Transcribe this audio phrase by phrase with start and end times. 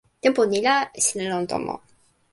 [0.23, 0.75] tenpo ni la,
[1.05, 1.75] sina lon tomo.